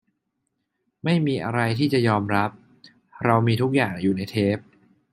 [1.03, 2.49] ไม่มีอะไรที่จะยอมรับ
[3.25, 4.57] เรามีทุกอย่างอยู่ในเทป